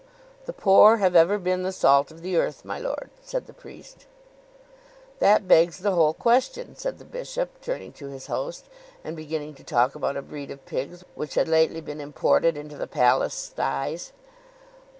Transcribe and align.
"The 0.47 0.51
poor 0.53 0.97
have 0.97 1.15
ever 1.15 1.37
been 1.37 1.61
the 1.61 1.71
salt 1.71 2.09
of 2.09 2.23
the 2.23 2.35
earth, 2.35 2.65
my 2.65 2.79
lord," 2.79 3.11
said 3.21 3.45
the 3.45 3.53
priest. 3.53 4.07
"That 5.19 5.47
begs 5.47 5.77
the 5.77 5.91
whole 5.91 6.15
question," 6.15 6.75
said 6.75 6.97
the 6.97 7.05
bishop, 7.05 7.61
turning 7.61 7.93
to 8.01 8.07
his 8.07 8.25
host, 8.25 8.65
and 9.03 9.15
beginning 9.15 9.53
to 9.53 9.63
talk 9.63 9.93
about 9.93 10.17
a 10.17 10.23
breed 10.23 10.49
of 10.49 10.65
pigs 10.65 11.03
which 11.13 11.35
had 11.35 11.47
lately 11.47 11.81
been 11.81 12.01
imported 12.01 12.57
into 12.57 12.77
the 12.79 12.87
palace 12.87 13.35
styes. 13.35 14.11